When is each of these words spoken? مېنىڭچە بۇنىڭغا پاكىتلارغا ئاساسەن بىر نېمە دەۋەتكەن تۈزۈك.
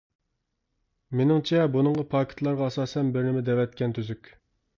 مېنىڭچە 1.19 1.61
بۇنىڭغا 1.75 2.05
پاكىتلارغا 2.15 2.71
ئاساسەن 2.71 3.13
بىر 3.19 3.29
نېمە 3.29 3.45
دەۋەتكەن 3.53 3.95
تۈزۈك. 4.01 4.35